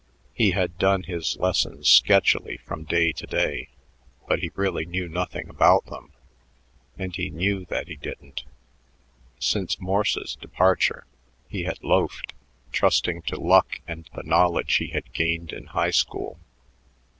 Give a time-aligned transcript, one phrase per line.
[0.33, 3.69] He had done his lessons sketchily from day to day,
[4.27, 6.11] but he really knew nothing about them,
[6.97, 8.41] and he knew that he didn't.
[9.37, 11.05] Since Morse's departure,
[11.47, 12.33] he had loafed,
[12.71, 16.39] trusting to luck and the knowledge he had gained in high school.